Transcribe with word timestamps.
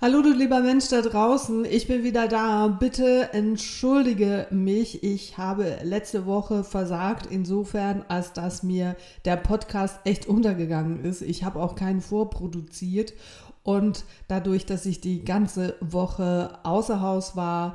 Hallo 0.00 0.22
du 0.22 0.32
lieber 0.32 0.60
Mensch 0.60 0.86
da 0.90 1.02
draußen, 1.02 1.64
ich 1.64 1.88
bin 1.88 2.04
wieder 2.04 2.28
da. 2.28 2.68
Bitte 2.68 3.30
entschuldige 3.32 4.46
mich. 4.50 5.02
Ich 5.02 5.38
habe 5.38 5.80
letzte 5.82 6.24
Woche 6.24 6.62
versagt, 6.62 7.26
insofern, 7.28 8.04
als 8.06 8.32
dass 8.32 8.62
mir 8.62 8.94
der 9.24 9.34
Podcast 9.34 9.98
echt 10.04 10.26
untergegangen 10.26 11.04
ist. 11.04 11.20
Ich 11.20 11.42
habe 11.42 11.58
auch 11.58 11.74
keinen 11.74 12.00
vorproduziert 12.00 13.12
und 13.64 14.04
dadurch, 14.28 14.66
dass 14.66 14.86
ich 14.86 15.00
die 15.00 15.24
ganze 15.24 15.74
Woche 15.80 16.60
außer 16.62 17.00
Haus 17.00 17.34
war, 17.34 17.74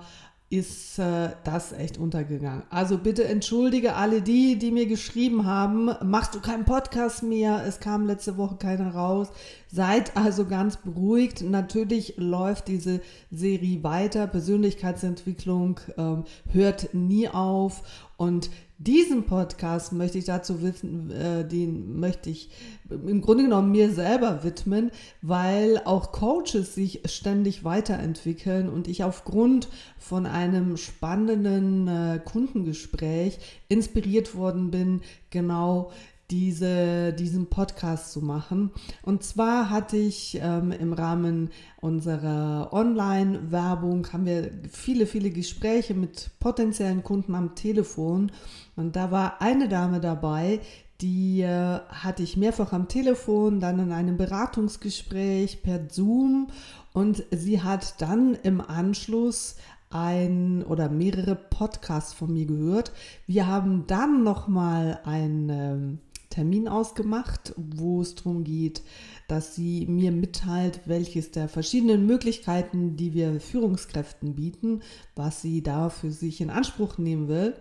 ist 0.53 0.99
äh, 0.99 1.31
das 1.43 1.71
echt 1.71 1.97
untergegangen. 1.97 2.61
Also 2.69 2.99
bitte 2.99 3.23
entschuldige 3.23 3.95
alle 3.95 4.21
die, 4.21 4.59
die 4.59 4.69
mir 4.69 4.85
geschrieben 4.85 5.47
haben, 5.47 5.89
machst 6.03 6.35
du 6.35 6.41
keinen 6.41 6.63
Podcast 6.63 7.23
mehr, 7.23 7.65
es 7.65 7.79
kam 7.79 8.05
letzte 8.05 8.37
Woche 8.37 8.57
keiner 8.57 8.93
raus. 8.93 9.29
Seid 9.67 10.15
also 10.15 10.45
ganz 10.45 10.77
beruhigt. 10.77 11.41
Natürlich 11.41 12.13
läuft 12.17 12.67
diese 12.67 13.01
Serie 13.31 13.83
weiter. 13.83 14.27
Persönlichkeitsentwicklung 14.27 15.79
ähm, 15.97 16.25
hört 16.51 16.93
nie 16.93 17.27
auf 17.27 17.81
und 18.17 18.51
diesen 18.83 19.23
Podcast 19.23 19.93
möchte 19.93 20.17
ich 20.17 20.25
dazu 20.25 20.61
wissen, 20.61 21.11
äh, 21.11 21.47
den 21.47 21.99
möchte 21.99 22.29
ich 22.29 22.49
im 22.89 23.21
Grunde 23.21 23.43
genommen 23.43 23.71
mir 23.71 23.91
selber 23.91 24.43
widmen, 24.43 24.91
weil 25.21 25.81
auch 25.85 26.11
Coaches 26.11 26.75
sich 26.75 27.01
ständig 27.05 27.63
weiterentwickeln 27.63 28.69
und 28.69 28.87
ich 28.87 29.03
aufgrund 29.03 29.69
von 29.97 30.25
einem 30.25 30.77
spannenden 30.77 31.87
äh, 31.87 32.19
Kundengespräch 32.23 33.39
inspiriert 33.69 34.35
worden 34.35 34.71
bin, 34.71 35.01
genau 35.29 35.91
diese, 36.33 37.13
diesen 37.13 37.45
Podcast 37.45 38.11
zu 38.11 38.21
machen. 38.21 38.71
Und 39.03 39.21
zwar 39.23 39.69
hatte 39.69 39.97
ich 39.97 40.39
ähm, 40.41 40.71
im 40.71 40.91
Rahmen 40.91 41.51
unserer 41.79 42.73
Online-Werbung, 42.73 44.11
haben 44.11 44.25
wir 44.25 44.49
viele, 44.67 45.05
viele 45.05 45.29
Gespräche 45.29 45.93
mit 45.93 46.31
potenziellen 46.39 47.03
Kunden 47.03 47.35
am 47.35 47.53
Telefon. 47.53 48.31
Und 48.75 48.95
da 48.95 49.11
war 49.11 49.43
eine 49.43 49.69
Dame 49.69 49.99
dabei, 49.99 50.59
die 51.01 51.41
äh, 51.41 51.79
hatte 51.87 52.23
ich 52.23 52.35
mehrfach 52.35 52.73
am 52.73 52.87
Telefon, 52.87 53.59
dann 53.59 53.77
in 53.77 53.91
einem 53.91 54.17
Beratungsgespräch 54.17 55.61
per 55.61 55.87
Zoom 55.87 56.47
und 56.93 57.23
sie 57.29 57.61
hat 57.61 58.01
dann 58.01 58.33
im 58.41 58.59
Anschluss 58.59 59.57
ein 59.91 60.63
oder 60.63 60.89
mehrere 60.89 61.35
Podcasts 61.35 62.13
von 62.13 62.33
mir 62.33 62.47
gehört. 62.47 62.91
Wir 63.27 63.45
haben 63.45 63.85
dann 63.85 64.23
noch 64.23 64.47
mal 64.47 64.99
ein 65.03 65.49
ähm, 65.49 65.99
Termin 66.33 66.67
ausgemacht, 66.67 67.53
wo 67.57 68.01
es 68.01 68.15
darum 68.15 68.43
geht, 68.43 68.81
dass 69.27 69.53
sie 69.53 69.85
mir 69.85 70.11
mitteilt, 70.11 70.81
welches 70.85 71.29
der 71.29 71.47
verschiedenen 71.47 72.07
Möglichkeiten, 72.07 72.95
die 72.95 73.13
wir 73.13 73.39
Führungskräften 73.39 74.33
bieten, 74.33 74.81
was 75.15 75.43
sie 75.43 75.61
da 75.61 75.89
für 75.89 76.11
sich 76.11 76.41
in 76.41 76.49
Anspruch 76.49 76.97
nehmen 76.97 77.27
will. 77.27 77.53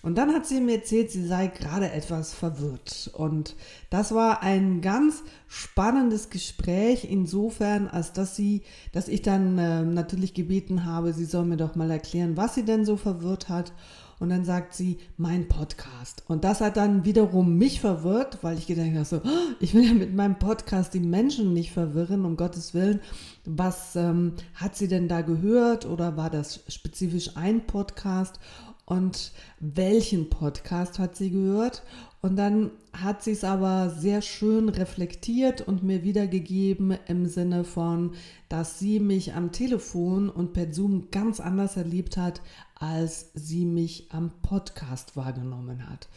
Und 0.00 0.16
dann 0.16 0.32
hat 0.32 0.46
sie 0.46 0.60
mir 0.60 0.76
erzählt, 0.76 1.10
sie 1.10 1.26
sei 1.26 1.48
gerade 1.48 1.90
etwas 1.90 2.32
verwirrt. 2.32 3.10
Und 3.12 3.54
das 3.90 4.14
war 4.14 4.42
ein 4.42 4.80
ganz 4.80 5.22
spannendes 5.46 6.30
Gespräch 6.30 7.06
insofern, 7.10 7.86
als 7.88 8.12
dass 8.12 8.34
sie, 8.34 8.62
dass 8.92 9.08
ich 9.08 9.20
dann 9.20 9.58
äh, 9.58 9.82
natürlich 9.82 10.32
gebeten 10.32 10.86
habe, 10.86 11.12
sie 11.12 11.24
soll 11.24 11.44
mir 11.44 11.56
doch 11.56 11.74
mal 11.74 11.90
erklären, 11.90 12.36
was 12.36 12.54
sie 12.54 12.64
denn 12.64 12.86
so 12.86 12.96
verwirrt 12.96 13.48
hat. 13.48 13.72
Und 14.18 14.30
dann 14.30 14.44
sagt 14.44 14.74
sie, 14.74 14.98
mein 15.18 15.46
Podcast. 15.46 16.24
Und 16.26 16.44
das 16.44 16.60
hat 16.60 16.76
dann 16.76 17.04
wiederum 17.04 17.58
mich 17.58 17.80
verwirrt, 17.80 18.38
weil 18.42 18.56
ich 18.56 18.66
gedacht 18.66 18.94
habe, 18.94 19.04
so, 19.04 19.16
oh, 19.16 19.54
ich 19.60 19.74
will 19.74 19.84
ja 19.84 19.92
mit 19.92 20.14
meinem 20.14 20.38
Podcast 20.38 20.94
die 20.94 21.00
Menschen 21.00 21.52
nicht 21.52 21.72
verwirren, 21.72 22.24
um 22.24 22.36
Gottes 22.36 22.72
Willen. 22.72 23.00
Was 23.44 23.94
ähm, 23.94 24.32
hat 24.54 24.76
sie 24.76 24.88
denn 24.88 25.08
da 25.08 25.20
gehört 25.20 25.84
oder 25.84 26.16
war 26.16 26.30
das 26.30 26.64
spezifisch 26.68 27.36
ein 27.36 27.66
Podcast? 27.66 28.40
Und 28.86 29.32
welchen 29.58 30.30
Podcast 30.30 31.00
hat 31.00 31.16
sie 31.16 31.30
gehört? 31.30 31.82
Und 32.22 32.36
dann 32.36 32.70
hat 32.92 33.22
sie 33.22 33.32
es 33.32 33.44
aber 33.44 33.90
sehr 33.90 34.22
schön 34.22 34.68
reflektiert 34.68 35.60
und 35.60 35.82
mir 35.82 36.02
wiedergegeben 36.02 36.96
im 37.06 37.26
Sinne 37.26 37.64
von, 37.64 38.12
dass 38.48 38.78
sie 38.78 39.00
mich 39.00 39.34
am 39.34 39.52
Telefon 39.52 40.30
und 40.30 40.52
per 40.52 40.72
Zoom 40.72 41.08
ganz 41.10 41.40
anders 41.40 41.76
erlebt 41.76 42.16
hat, 42.16 42.40
als 42.78 43.30
sie 43.34 43.64
mich 43.64 44.08
am 44.12 44.30
Podcast 44.42 45.16
wahrgenommen 45.16 45.88
hat. 45.88 46.08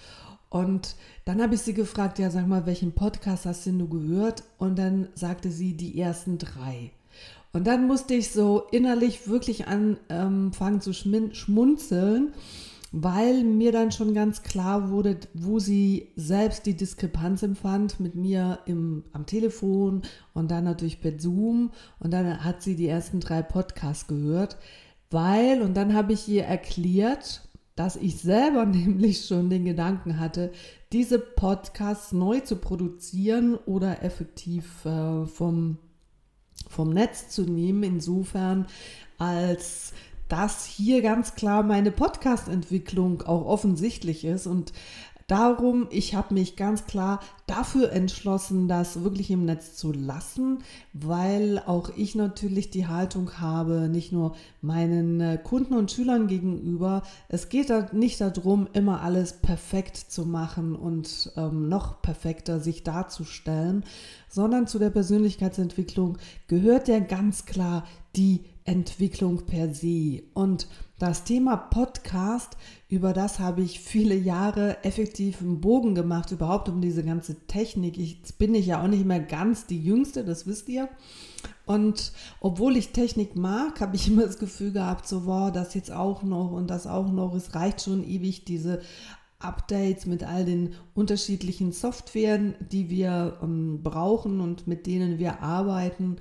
Und 0.49 0.95
dann 1.25 1.41
habe 1.41 1.55
ich 1.55 1.61
sie 1.61 1.73
gefragt, 1.73 2.19
ja, 2.19 2.31
sag 2.31 2.47
mal, 2.47 2.65
welchen 2.65 2.93
Podcast 2.93 3.45
hast 3.45 3.65
denn 3.65 3.79
du 3.79 3.87
gehört? 3.87 4.43
Und 4.57 4.77
dann 4.79 5.07
sagte 5.13 5.51
sie 5.51 5.75
die 5.75 5.99
ersten 5.99 6.37
drei. 6.37 6.91
Und 7.53 7.67
dann 7.67 7.87
musste 7.87 8.13
ich 8.13 8.31
so 8.31 8.63
innerlich 8.71 9.27
wirklich 9.27 9.67
anfangen 9.67 10.01
ähm, 10.09 10.81
zu 10.81 10.93
schmunzeln 10.93 12.33
weil 12.91 13.43
mir 13.43 13.71
dann 13.71 13.91
schon 13.91 14.13
ganz 14.13 14.41
klar 14.41 14.89
wurde, 14.89 15.17
wo 15.33 15.59
sie 15.59 16.09
selbst 16.15 16.65
die 16.65 16.75
Diskrepanz 16.75 17.43
empfand 17.43 17.99
mit 17.99 18.15
mir 18.15 18.59
im, 18.65 19.03
am 19.13 19.25
Telefon 19.25 20.01
und 20.33 20.49
dann 20.49 20.63
natürlich 20.63 20.99
per 20.99 21.19
Zoom 21.19 21.71
und 21.99 22.11
dann 22.11 22.43
hat 22.43 22.63
sie 22.63 22.75
die 22.75 22.87
ersten 22.87 23.19
drei 23.19 23.41
Podcasts 23.41 24.07
gehört, 24.07 24.57
weil, 25.09 25.61
und 25.61 25.75
dann 25.75 25.93
habe 25.93 26.13
ich 26.13 26.27
ihr 26.27 26.43
erklärt, 26.43 27.41
dass 27.75 27.95
ich 27.95 28.17
selber 28.17 28.65
nämlich 28.65 29.25
schon 29.25 29.49
den 29.49 29.65
Gedanken 29.65 30.19
hatte, 30.19 30.51
diese 30.91 31.19
Podcasts 31.19 32.11
neu 32.11 32.39
zu 32.39 32.57
produzieren 32.57 33.55
oder 33.55 34.03
effektiv 34.03 34.85
äh, 34.85 35.25
vom, 35.25 35.77
vom 36.67 36.89
Netz 36.89 37.29
zu 37.29 37.43
nehmen, 37.43 37.83
insofern 37.83 38.67
als 39.17 39.93
dass 40.29 40.65
hier 40.65 41.01
ganz 41.01 41.33
klar 41.33 41.63
meine 41.63 41.91
Podcast-Entwicklung 41.91 43.23
auch 43.23 43.45
offensichtlich 43.45 44.23
ist. 44.23 44.45
Und 44.45 44.73
darum, 45.29 45.87
ich 45.91 46.15
habe 46.15 46.33
mich 46.33 46.55
ganz 46.55 46.85
klar 46.85 47.19
dafür 47.47 47.91
entschlossen, 47.91 48.67
das 48.67 49.03
wirklich 49.03 49.31
im 49.31 49.45
Netz 49.45 49.75
zu 49.75 49.91
lassen, 49.91 50.59
weil 50.93 51.61
auch 51.65 51.91
ich 51.95 52.15
natürlich 52.15 52.69
die 52.69 52.87
Haltung 52.87 53.39
habe, 53.39 53.89
nicht 53.89 54.11
nur 54.11 54.35
meinen 54.61 55.21
äh, 55.21 55.39
Kunden 55.41 55.75
und 55.75 55.91
Schülern 55.91 56.27
gegenüber, 56.27 57.03
es 57.27 57.49
geht 57.49 57.69
da 57.69 57.87
nicht 57.91 58.19
darum, 58.21 58.67
immer 58.73 59.01
alles 59.01 59.33
perfekt 59.33 59.97
zu 59.97 60.25
machen 60.25 60.75
und 60.75 61.31
ähm, 61.37 61.69
noch 61.69 62.01
perfekter 62.01 62.59
sich 62.59 62.83
darzustellen, 62.83 63.83
sondern 64.27 64.67
zu 64.67 64.79
der 64.79 64.89
Persönlichkeitsentwicklung 64.89 66.17
gehört 66.47 66.87
ja 66.87 66.99
ganz 66.99 67.45
klar 67.45 67.85
die 68.15 68.41
Entwicklung 68.69 69.47
per 69.47 69.73
se. 69.73 70.21
Und 70.35 70.67
das 70.99 71.23
Thema 71.23 71.57
Podcast, 71.57 72.55
über 72.87 73.13
das 73.13 73.39
habe 73.39 73.63
ich 73.63 73.79
viele 73.79 74.13
Jahre 74.13 74.83
effektiv 74.83 75.41
einen 75.41 75.59
Bogen 75.59 75.95
gemacht, 75.95 76.31
überhaupt 76.31 76.69
um 76.69 76.79
diese 76.79 77.03
ganze 77.03 77.47
Technik. 77.47 77.97
Jetzt 77.97 78.37
bin 78.37 78.53
ich 78.53 78.67
ja 78.67 78.83
auch 78.83 78.87
nicht 78.87 79.05
mehr 79.05 79.21
ganz 79.21 79.65
die 79.65 79.83
Jüngste, 79.83 80.23
das 80.23 80.45
wisst 80.45 80.69
ihr. 80.69 80.87
Und 81.65 82.11
obwohl 82.41 82.77
ich 82.77 82.89
Technik 82.89 83.35
mag, 83.35 83.81
habe 83.81 83.95
ich 83.95 84.07
immer 84.11 84.23
das 84.23 84.37
Gefühl 84.37 84.71
gehabt, 84.71 85.07
so, 85.07 85.25
wow, 85.25 85.51
das 85.51 85.73
jetzt 85.73 85.91
auch 85.91 86.21
noch 86.21 86.51
und 86.51 86.67
das 86.69 86.85
auch 86.85 87.11
noch. 87.11 87.33
Es 87.33 87.55
reicht 87.55 87.81
schon 87.81 88.07
ewig, 88.07 88.45
diese 88.45 88.81
Updates 89.39 90.05
mit 90.05 90.23
all 90.23 90.45
den 90.45 90.75
unterschiedlichen 90.93 91.71
Softwaren, 91.71 92.53
die 92.59 92.91
wir 92.91 93.39
ähm, 93.41 93.81
brauchen 93.81 94.41
und 94.41 94.67
mit 94.67 94.85
denen 94.85 95.17
wir 95.17 95.41
arbeiten 95.41 96.17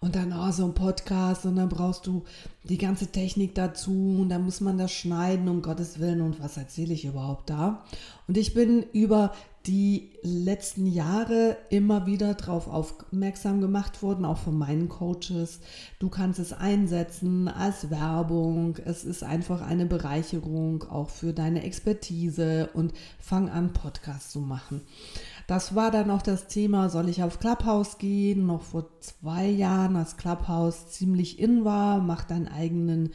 und 0.00 0.16
dann 0.16 0.32
oh, 0.32 0.50
so 0.50 0.64
ein 0.64 0.74
Podcast 0.74 1.44
und 1.44 1.56
dann 1.56 1.68
brauchst 1.68 2.06
du 2.06 2.24
die 2.64 2.78
ganze 2.78 3.08
Technik 3.08 3.54
dazu 3.54 4.16
und 4.20 4.30
dann 4.30 4.44
muss 4.44 4.62
man 4.62 4.78
das 4.78 4.92
schneiden, 4.92 5.46
um 5.48 5.60
Gottes 5.60 6.00
Willen 6.00 6.22
und 6.22 6.42
was 6.42 6.56
erzähle 6.56 6.94
ich 6.94 7.04
überhaupt 7.04 7.50
da? 7.50 7.84
Und 8.26 8.38
ich 8.38 8.54
bin 8.54 8.82
über 8.94 9.32
die 9.66 10.08
letzten 10.22 10.86
Jahre 10.86 11.58
immer 11.68 12.06
wieder 12.06 12.32
darauf 12.32 12.66
aufmerksam 12.66 13.60
gemacht 13.60 14.02
worden, 14.02 14.24
auch 14.24 14.38
von 14.38 14.56
meinen 14.56 14.88
Coaches. 14.88 15.60
Du 15.98 16.08
kannst 16.08 16.38
es 16.38 16.54
einsetzen 16.54 17.46
als 17.48 17.90
Werbung. 17.90 18.78
Es 18.86 19.04
ist 19.04 19.22
einfach 19.22 19.60
eine 19.60 19.84
Bereicherung 19.84 20.84
auch 20.84 21.10
für 21.10 21.34
deine 21.34 21.62
Expertise 21.62 22.70
und 22.72 22.94
fang 23.18 23.50
an, 23.50 23.74
Podcasts 23.74 24.32
zu 24.32 24.40
machen. 24.40 24.80
Das 25.50 25.74
war 25.74 25.90
dann 25.90 26.12
auch 26.12 26.22
das 26.22 26.46
Thema, 26.46 26.90
soll 26.90 27.08
ich 27.08 27.24
auf 27.24 27.40
Clubhouse 27.40 27.98
gehen? 27.98 28.46
Noch 28.46 28.62
vor 28.62 28.86
zwei 29.00 29.48
Jahren, 29.48 29.96
als 29.96 30.16
Clubhouse 30.16 30.90
ziemlich 30.90 31.40
in 31.40 31.64
war, 31.64 31.98
mach 32.00 32.22
deinen 32.22 32.46
eigenen, 32.46 33.10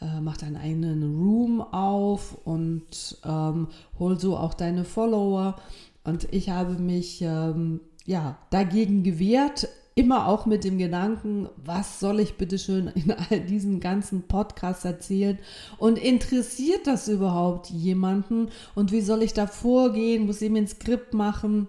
äh, 0.00 0.20
mach 0.20 0.36
deinen 0.36 0.56
eigenen 0.56 1.04
Room 1.16 1.60
auf 1.60 2.38
und 2.44 3.20
ähm, 3.24 3.68
hol 4.00 4.18
so 4.18 4.36
auch 4.36 4.54
deine 4.54 4.82
Follower. 4.82 5.54
Und 6.02 6.26
ich 6.32 6.50
habe 6.50 6.72
mich 6.72 7.22
ähm, 7.22 7.78
ja 8.04 8.36
dagegen 8.50 9.04
gewehrt, 9.04 9.68
immer 9.96 10.28
auch 10.28 10.44
mit 10.44 10.62
dem 10.62 10.76
Gedanken, 10.76 11.48
was 11.56 11.98
soll 12.00 12.20
ich 12.20 12.36
bitte 12.36 12.58
schön 12.58 12.88
in 12.94 13.10
all 13.10 13.40
diesen 13.40 13.80
ganzen 13.80 14.28
Podcasts 14.28 14.84
erzählen? 14.84 15.38
Und 15.78 15.98
interessiert 15.98 16.86
das 16.86 17.08
überhaupt 17.08 17.70
jemanden? 17.70 18.50
Und 18.74 18.92
wie 18.92 19.00
soll 19.00 19.22
ich 19.22 19.32
da 19.32 19.46
vorgehen, 19.46 20.26
muss 20.26 20.42
ich 20.42 20.50
mir 20.50 20.58
ein 20.58 20.68
Skript 20.68 21.14
machen, 21.14 21.68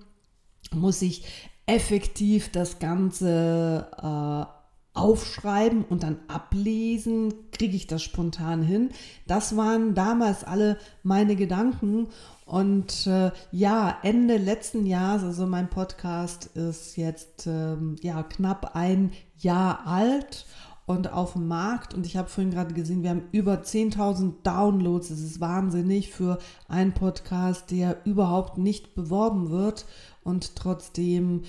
muss 0.75 1.01
ich 1.01 1.23
effektiv 1.65 2.51
das 2.51 2.79
Ganze 2.79 3.87
äh, 3.97 4.57
aufschreiben 4.97 5.85
und 5.85 6.03
dann 6.03 6.19
ablesen, 6.27 7.33
kriege 7.51 7.77
ich 7.77 7.87
das 7.87 8.03
spontan 8.03 8.61
hin. 8.61 8.89
Das 9.25 9.55
waren 9.55 9.95
damals 9.95 10.43
alle 10.43 10.77
meine 11.01 11.37
Gedanken. 11.37 12.07
Und 12.47 13.07
äh, 13.07 13.31
ja, 13.51 13.97
Ende 14.03 14.37
letzten 14.37 14.85
Jahres, 14.85 15.23
also 15.23 15.45
mein 15.45 15.69
Podcast 15.69 16.45
ist 16.55 16.95
jetzt 16.95 17.45
ähm, 17.45 17.97
ja 18.01 18.23
knapp 18.23 18.71
ein 18.73 19.11
Jahr 19.37 19.85
alt 19.85 20.45
und 20.85 21.11
auf 21.11 21.33
dem 21.33 21.49
Markt. 21.49 21.93
Und 21.93 22.05
ich 22.05 22.15
habe 22.15 22.29
vorhin 22.29 22.51
gerade 22.51 22.73
gesehen, 22.73 23.03
wir 23.03 23.09
haben 23.09 23.27
über 23.33 23.55
10.000 23.55 24.35
Downloads. 24.43 25.09
Das 25.09 25.19
ist 25.19 25.41
wahnsinnig 25.41 26.11
für 26.11 26.39
einen 26.69 26.93
Podcast, 26.93 27.69
der 27.69 27.97
überhaupt 28.05 28.57
nicht 28.57 28.95
beworben 28.95 29.49
wird 29.49 29.85
und 30.23 30.55
trotzdem 30.55 31.43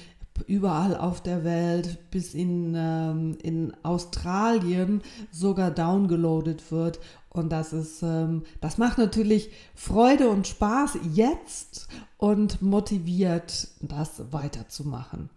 überall 0.46 0.96
auf 0.96 1.20
der 1.22 1.44
Welt, 1.44 2.10
bis 2.10 2.34
in, 2.34 2.74
ähm, 2.76 3.38
in 3.42 3.72
Australien 3.82 5.02
sogar 5.30 5.70
downgeloadet 5.70 6.70
wird. 6.70 7.00
Und 7.30 7.50
das 7.50 7.72
ist, 7.72 8.02
ähm, 8.02 8.42
das 8.60 8.78
macht 8.78 8.98
natürlich 8.98 9.50
Freude 9.74 10.28
und 10.28 10.46
Spaß 10.46 10.98
jetzt 11.12 11.88
und 12.16 12.62
motiviert, 12.62 13.68
das 13.80 14.32
weiterzumachen. 14.32 15.30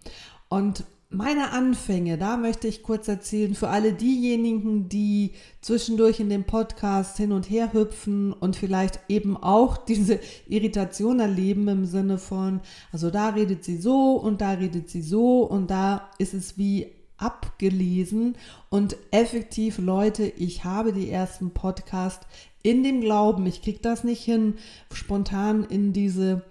Und 0.49 0.85
meine 1.13 1.51
Anfänge, 1.51 2.17
da 2.17 2.37
möchte 2.37 2.69
ich 2.69 2.83
kurz 2.83 3.09
erzählen 3.09 3.53
für 3.53 3.67
alle 3.67 3.91
diejenigen, 3.91 4.87
die 4.87 5.31
zwischendurch 5.59 6.21
in 6.21 6.29
dem 6.29 6.45
Podcast 6.45 7.17
hin 7.17 7.33
und 7.33 7.49
her 7.49 7.73
hüpfen 7.73 8.31
und 8.31 8.55
vielleicht 8.55 9.01
eben 9.09 9.35
auch 9.35 9.77
diese 9.85 10.19
Irritation 10.47 11.19
erleben 11.19 11.67
im 11.67 11.85
Sinne 11.85 12.17
von, 12.17 12.61
also 12.93 13.11
da 13.11 13.29
redet 13.29 13.65
sie 13.65 13.77
so 13.77 14.13
und 14.13 14.39
da 14.39 14.51
redet 14.51 14.89
sie 14.89 15.01
so 15.01 15.43
und 15.43 15.69
da 15.69 16.09
ist 16.17 16.33
es 16.33 16.57
wie 16.57 16.93
abgelesen. 17.21 18.35
Und 18.69 18.97
effektiv 19.11 19.77
Leute, 19.77 20.25
ich 20.25 20.63
habe 20.63 20.93
die 20.93 21.09
ersten 21.09 21.51
Podcast 21.51 22.21
in 22.63 22.83
dem 22.83 23.01
Glauben, 23.01 23.45
ich 23.45 23.61
kriege 23.61 23.79
das 23.81 24.03
nicht 24.03 24.23
hin, 24.23 24.55
spontan 24.91 25.63
in 25.63 25.93
diese 25.93 26.43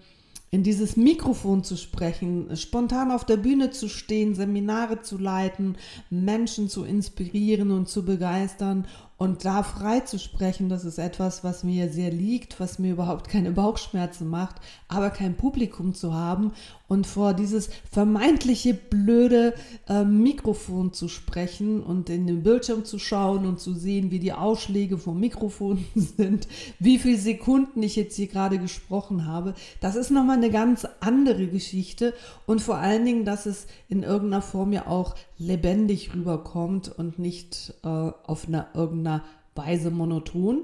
in 0.52 0.64
dieses 0.64 0.96
Mikrofon 0.96 1.62
zu 1.62 1.76
sprechen, 1.76 2.56
spontan 2.56 3.12
auf 3.12 3.24
der 3.24 3.36
Bühne 3.36 3.70
zu 3.70 3.88
stehen, 3.88 4.34
Seminare 4.34 5.00
zu 5.00 5.16
leiten, 5.16 5.76
Menschen 6.10 6.68
zu 6.68 6.84
inspirieren 6.84 7.70
und 7.70 7.88
zu 7.88 8.04
begeistern 8.04 8.86
und 9.20 9.44
da 9.44 9.62
frei 9.62 10.00
zu 10.00 10.18
sprechen, 10.18 10.70
das 10.70 10.86
ist 10.86 10.96
etwas, 10.96 11.44
was 11.44 11.62
mir 11.62 11.90
sehr 11.90 12.10
liegt, 12.10 12.58
was 12.58 12.78
mir 12.78 12.92
überhaupt 12.92 13.28
keine 13.28 13.50
Bauchschmerzen 13.50 14.26
macht, 14.28 14.56
aber 14.88 15.10
kein 15.10 15.36
Publikum 15.36 15.92
zu 15.92 16.14
haben 16.14 16.52
und 16.88 17.06
vor 17.06 17.34
dieses 17.34 17.68
vermeintliche 17.92 18.72
blöde 18.72 19.52
äh, 19.90 20.04
Mikrofon 20.04 20.94
zu 20.94 21.06
sprechen 21.06 21.82
und 21.82 22.08
in 22.08 22.26
den 22.26 22.42
Bildschirm 22.42 22.86
zu 22.86 22.98
schauen 22.98 23.44
und 23.44 23.60
zu 23.60 23.74
sehen, 23.74 24.10
wie 24.10 24.20
die 24.20 24.32
Ausschläge 24.32 24.96
vom 24.96 25.20
Mikrofon 25.20 25.84
sind, 25.94 26.48
wie 26.78 26.98
viele 26.98 27.18
Sekunden 27.18 27.82
ich 27.82 27.96
jetzt 27.96 28.16
hier 28.16 28.26
gerade 28.26 28.58
gesprochen 28.58 29.26
habe. 29.26 29.52
Das 29.80 29.96
ist 29.96 30.10
nochmal 30.10 30.38
eine 30.38 30.50
ganz 30.50 30.88
andere 31.00 31.46
Geschichte 31.46 32.14
und 32.46 32.62
vor 32.62 32.78
allen 32.78 33.04
Dingen, 33.04 33.26
dass 33.26 33.44
es 33.44 33.66
in 33.90 34.02
irgendeiner 34.02 34.42
Form 34.42 34.72
ja 34.72 34.86
auch 34.86 35.14
lebendig 35.36 36.14
rüberkommt 36.14 36.88
und 36.98 37.18
nicht 37.18 37.74
äh, 37.82 37.88
auf 37.88 38.48
einer 38.48 38.68
irgendeiner 38.74 39.09
Weise 39.56 39.90
monoton. 39.90 40.56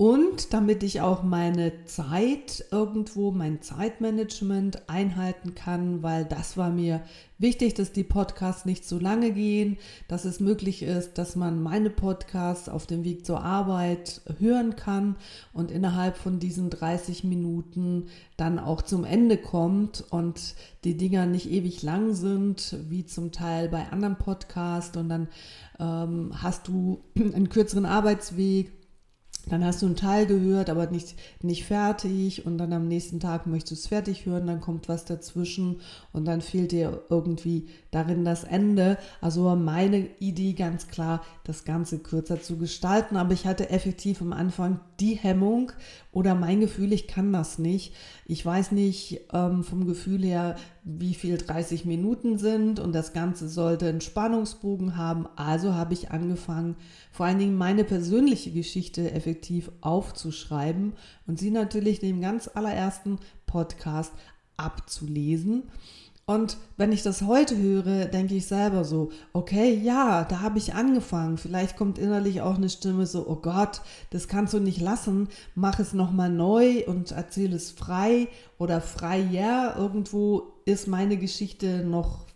Und 0.00 0.52
damit 0.52 0.84
ich 0.84 1.00
auch 1.00 1.24
meine 1.24 1.84
Zeit 1.86 2.64
irgendwo, 2.70 3.32
mein 3.32 3.62
Zeitmanagement 3.62 4.88
einhalten 4.88 5.56
kann, 5.56 6.04
weil 6.04 6.24
das 6.24 6.56
war 6.56 6.70
mir 6.70 7.02
wichtig, 7.36 7.74
dass 7.74 7.90
die 7.90 8.04
Podcasts 8.04 8.64
nicht 8.64 8.86
so 8.86 9.00
lange 9.00 9.32
gehen, 9.32 9.76
dass 10.06 10.24
es 10.24 10.38
möglich 10.38 10.84
ist, 10.84 11.18
dass 11.18 11.34
man 11.34 11.60
meine 11.60 11.90
Podcasts 11.90 12.68
auf 12.68 12.86
dem 12.86 13.02
Weg 13.02 13.26
zur 13.26 13.42
Arbeit 13.42 14.20
hören 14.38 14.76
kann 14.76 15.16
und 15.52 15.72
innerhalb 15.72 16.16
von 16.16 16.38
diesen 16.38 16.70
30 16.70 17.24
Minuten 17.24 18.06
dann 18.36 18.60
auch 18.60 18.82
zum 18.82 19.02
Ende 19.02 19.36
kommt 19.36 20.04
und 20.10 20.54
die 20.84 20.96
Dinger 20.96 21.26
nicht 21.26 21.50
ewig 21.50 21.82
lang 21.82 22.14
sind, 22.14 22.76
wie 22.88 23.04
zum 23.04 23.32
Teil 23.32 23.68
bei 23.68 23.88
anderen 23.90 24.16
Podcasts. 24.16 24.96
Und 24.96 25.08
dann 25.08 25.26
ähm, 25.80 26.30
hast 26.40 26.68
du 26.68 27.00
einen 27.16 27.48
kürzeren 27.48 27.84
Arbeitsweg 27.84 28.77
dann 29.48 29.64
hast 29.64 29.82
du 29.82 29.86
einen 29.86 29.96
Teil 29.96 30.26
gehört, 30.26 30.70
aber 30.70 30.86
nicht, 30.90 31.14
nicht 31.42 31.64
fertig 31.64 32.46
und 32.46 32.58
dann 32.58 32.72
am 32.72 32.88
nächsten 32.88 33.20
Tag 33.20 33.46
möchtest 33.46 33.70
du 33.70 33.74
es 33.74 33.86
fertig 33.88 34.26
hören, 34.26 34.46
dann 34.46 34.60
kommt 34.60 34.88
was 34.88 35.04
dazwischen 35.04 35.80
und 36.12 36.24
dann 36.26 36.40
fehlt 36.40 36.72
dir 36.72 37.02
irgendwie 37.08 37.68
darin 37.90 38.24
das 38.24 38.44
Ende. 38.44 38.98
Also 39.20 39.44
war 39.44 39.56
meine 39.56 40.08
Idee 40.18 40.52
ganz 40.52 40.88
klar, 40.88 41.22
das 41.44 41.64
Ganze 41.64 41.98
kürzer 41.98 42.40
zu 42.40 42.58
gestalten, 42.58 43.16
aber 43.16 43.32
ich 43.32 43.46
hatte 43.46 43.70
effektiv 43.70 44.20
am 44.20 44.32
Anfang 44.32 44.80
die 45.00 45.14
Hemmung 45.14 45.72
oder 46.12 46.34
mein 46.34 46.60
Gefühl, 46.60 46.92
ich 46.92 47.06
kann 47.06 47.32
das 47.32 47.58
nicht. 47.58 47.94
Ich 48.26 48.44
weiß 48.44 48.72
nicht 48.72 49.20
ähm, 49.32 49.64
vom 49.64 49.86
Gefühl 49.86 50.24
her, 50.24 50.56
wie 50.90 51.12
viel 51.12 51.36
30 51.36 51.84
Minuten 51.84 52.38
sind 52.38 52.80
und 52.80 52.94
das 52.94 53.12
Ganze 53.12 53.46
sollte 53.48 53.88
einen 53.88 54.00
Spannungsbogen 54.00 54.96
haben. 54.96 55.26
Also 55.36 55.74
habe 55.74 55.92
ich 55.92 56.10
angefangen, 56.10 56.76
vor 57.12 57.26
allen 57.26 57.38
Dingen 57.38 57.56
meine 57.56 57.84
persönliche 57.84 58.50
Geschichte 58.50 59.12
effektiv 59.12 59.70
aufzuschreiben 59.82 60.94
und 61.26 61.38
sie 61.38 61.50
natürlich 61.50 62.00
dem 62.00 62.22
ganz 62.22 62.48
allerersten 62.52 63.18
Podcast 63.46 64.12
abzulesen. 64.56 65.64
Und 66.28 66.58
wenn 66.76 66.92
ich 66.92 67.02
das 67.02 67.22
heute 67.22 67.56
höre, 67.56 68.04
denke 68.04 68.34
ich 68.34 68.46
selber 68.46 68.84
so, 68.84 69.10
okay, 69.32 69.80
ja, 69.82 70.24
da 70.24 70.40
habe 70.40 70.58
ich 70.58 70.74
angefangen. 70.74 71.38
Vielleicht 71.38 71.74
kommt 71.74 71.96
innerlich 71.96 72.42
auch 72.42 72.56
eine 72.56 72.68
Stimme 72.68 73.06
so, 73.06 73.26
oh 73.26 73.36
Gott, 73.36 73.80
das 74.10 74.28
kannst 74.28 74.52
du 74.52 74.58
nicht 74.60 74.78
lassen, 74.78 75.28
mach 75.54 75.78
es 75.78 75.94
nochmal 75.94 76.28
neu 76.28 76.84
und 76.86 77.12
erzähle 77.12 77.56
es 77.56 77.70
frei 77.70 78.28
oder 78.58 78.82
frei, 78.82 79.20
ja, 79.20 79.74
irgendwo 79.74 80.52
ist 80.66 80.86
meine 80.86 81.16
Geschichte 81.16 81.82
noch, 81.82 82.26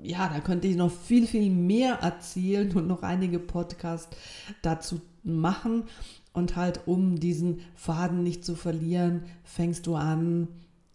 ja, 0.00 0.28
da 0.28 0.38
könnte 0.38 0.68
ich 0.68 0.76
noch 0.76 0.92
viel, 0.92 1.26
viel 1.26 1.50
mehr 1.50 1.94
erzählen 2.02 2.70
und 2.76 2.86
noch 2.86 3.02
einige 3.02 3.40
Podcasts 3.40 4.16
dazu 4.62 5.00
machen. 5.24 5.86
Und 6.32 6.54
halt, 6.54 6.82
um 6.86 7.18
diesen 7.18 7.62
Faden 7.74 8.22
nicht 8.22 8.44
zu 8.44 8.54
verlieren, 8.54 9.24
fängst 9.42 9.88
du 9.88 9.96
an, 9.96 10.46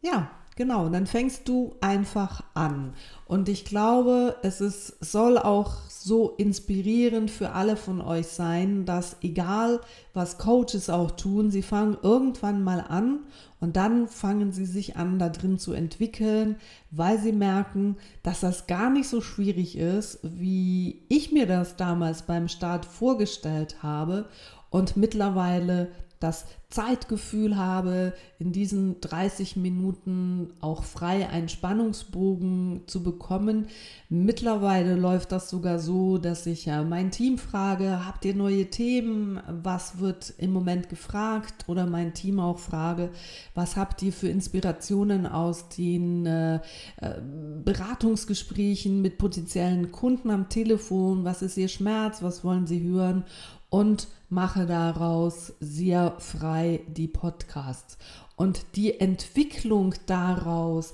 ja, 0.02 0.32
Genau, 0.60 0.88
und 0.88 0.92
dann 0.92 1.08
fängst 1.08 1.48
du 1.48 1.78
einfach 1.80 2.44
an. 2.54 2.92
Und 3.25 3.48
ich 3.48 3.63
glaube, 3.63 4.36
es 4.44 4.60
ist, 4.60 4.94
soll 5.00 5.38
auch 5.38 5.78
so 5.88 6.32
inspirierend 6.32 7.32
für 7.32 7.51
alle 7.54 7.78
von 7.78 8.01
euch 8.01 8.28
sein, 8.28 8.84
dass 8.84 9.16
egal 9.22 9.80
was 10.13 10.38
Coaches 10.38 10.89
auch 10.89 11.12
tun, 11.12 11.50
sie 11.50 11.62
fangen 11.62 11.98
irgendwann 12.04 12.62
mal 12.62 12.82
an 12.82 13.20
und 13.62 13.78
dann 13.78 14.10
fangen 14.10 14.51
sie 14.51 14.66
sich 14.66 14.98
an, 14.98 15.18
da 15.18 15.30
drin 15.30 15.60
zu 15.60 15.72
entwickeln, 15.72 16.58
weil 16.92 17.18
sie 17.20 17.32
merken, 17.32 17.96
dass 18.22 18.42
das 18.42 18.68
gar 18.68 18.89
nicht 18.89 19.08
so 19.08 19.22
schwierig 19.22 19.78
ist, 19.78 20.20
wie 20.24 21.04
ich 21.08 21.32
mir 21.32 21.46
das 21.46 21.78
damals 21.78 22.24
beim 22.24 22.50
Start 22.50 22.84
vorgestellt 22.84 23.82
habe. 23.82 24.28
Und 24.72 24.98
mittlerweile 24.98 25.88
das 26.20 26.46
Zeitgefühl 26.70 27.58
habe, 27.58 28.14
in 28.38 28.52
diesen 28.52 29.02
30 29.02 29.56
Minuten 29.56 30.54
auch 30.60 30.84
frei 30.84 31.28
einen 31.30 31.50
Spannungsbogen 31.50 32.82
zu 32.86 33.02
bekommen. 33.02 33.68
Mittlerweile 34.10 34.96
läuft 34.96 35.32
das 35.32 35.50
sogar 35.50 35.80
so, 35.80 36.18
dass 36.18 36.46
ich 36.46 36.66
ja 36.66 36.84
mein 36.84 37.10
Team 37.10 37.38
frage, 37.38 38.06
habt 38.06 38.26
ihr 38.26 38.36
neue 38.36 38.70
Themen? 38.70 39.40
Was 39.48 40.00
wird 40.00 40.34
im 40.38 40.52
Moment 40.52 40.90
gefragt? 40.90 41.64
Oder 41.68 41.88
mein 41.88 42.14
Team 42.14 42.40
auch 42.40 42.60
frage, 42.60 43.10
was 43.56 43.78
habt 43.78 44.04
ihr 44.04 44.14
für 44.14 44.28
Inspirationen 44.28 45.26
aus 45.26 45.70
den 45.70 46.26
äh, 46.26 46.56
äh 46.98 47.22
Beratungsgesprächen 47.64 49.02
mit 49.02 49.18
potenziellen 49.18 49.92
Kunden 49.92 50.30
am 50.30 50.50
Telefon? 50.50 51.24
Was 51.24 51.42
ist 51.42 51.58
ihr 51.58 51.70
Schmerz? 51.70 52.22
Was 52.22 52.44
wollen 52.44 52.68
sie 52.68 52.84
hören? 52.84 53.24
und 53.70 54.08
mache 54.30 54.66
daraus 54.66 55.54
sehr 55.60 56.16
frei 56.20 56.82
die 56.88 57.08
Podcasts. 57.08 57.98
Und 58.36 58.66
die 58.76 59.00
Entwicklung 59.00 59.96
daraus 60.06 60.94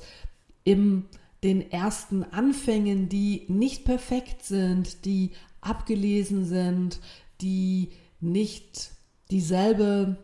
im 0.63 1.06
den 1.46 1.72
ersten 1.72 2.24
Anfängen, 2.24 3.08
die 3.08 3.46
nicht 3.50 3.86
perfekt 3.86 4.44
sind, 4.44 5.06
die 5.06 5.30
abgelesen 5.62 6.44
sind, 6.44 7.00
die 7.39 7.92
nicht 8.20 8.89
dieselbe, 9.30 10.18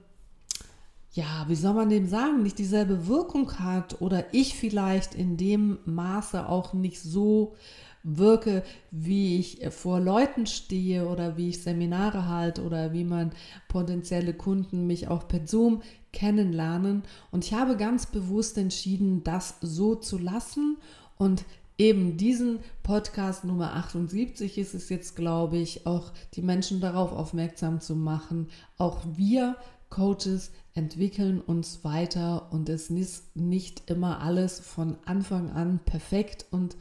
ja, 1.13 1.45
wie 1.47 1.55
soll 1.55 1.75
man 1.75 1.89
dem 1.89 2.07
sagen, 2.07 2.41
nicht 2.41 2.57
dieselbe 2.57 3.07
Wirkung 3.07 3.59
hat 3.59 4.01
oder 4.01 4.33
ich 4.33 4.55
vielleicht 4.55 5.13
in 5.13 5.37
dem 5.37 5.77
Maße 5.85 6.49
auch 6.49 6.73
nicht 6.73 6.99
so 6.99 7.55
wirke, 8.03 8.63
wie 8.89 9.37
ich 9.39 9.67
vor 9.69 9.99
Leuten 9.99 10.45
stehe 10.45 11.07
oder 11.07 11.37
wie 11.37 11.49
ich 11.49 11.61
Seminare 11.61 12.27
halte 12.27 12.63
oder 12.63 12.93
wie 12.93 13.03
man 13.03 13.31
potenzielle 13.67 14.33
Kunden 14.33 14.87
mich 14.87 15.07
auch 15.07 15.27
per 15.27 15.45
Zoom 15.47 15.81
kennenlernen. 16.11 17.03
Und 17.31 17.45
ich 17.45 17.53
habe 17.53 17.77
ganz 17.77 18.05
bewusst 18.05 18.57
entschieden, 18.57 19.23
das 19.23 19.55
so 19.61 19.95
zu 19.95 20.17
lassen 20.17 20.77
und 21.17 21.45
eben 21.77 22.17
diesen 22.17 22.59
Podcast 22.83 23.43
Nummer 23.43 23.73
78 23.73 24.57
ist 24.57 24.75
es 24.75 24.89
jetzt, 24.89 25.15
glaube 25.15 25.57
ich, 25.57 25.87
auch 25.87 26.11
die 26.35 26.41
Menschen 26.41 26.79
darauf 26.79 27.11
aufmerksam 27.11 27.81
zu 27.81 27.95
machen. 27.95 28.49
Auch 28.77 28.99
wir 29.15 29.55
Coaches 29.91 30.51
entwickeln 30.73 31.41
uns 31.41 31.83
weiter 31.83 32.47
und 32.51 32.69
es 32.69 32.89
ist 32.89 33.35
nicht 33.35 33.89
immer 33.89 34.21
alles 34.21 34.59
von 34.61 34.95
Anfang 35.05 35.51
an 35.51 35.79
perfekt 35.83 36.45
und 36.49 36.77